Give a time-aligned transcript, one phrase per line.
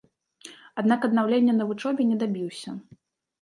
[0.83, 2.69] Аднак аднаўлення на вучобе не дабіўся.